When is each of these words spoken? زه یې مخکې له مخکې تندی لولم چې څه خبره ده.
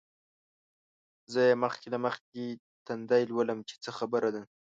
زه 1.31 1.39
یې 1.49 1.55
مخکې 1.63 1.87
له 1.93 1.97
مخکې 2.05 2.43
تندی 2.87 3.23
لولم 3.31 3.59
چې 3.67 3.75
څه 3.83 3.89
خبره 3.97 4.29
ده. 4.35 4.41